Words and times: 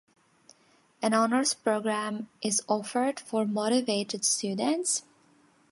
An 1.03 1.13
honors 1.13 1.53
program 1.53 2.27
is 2.41 2.63
offered 2.67 3.19
for 3.19 3.45
motivated 3.45 4.25
students. 4.25 5.03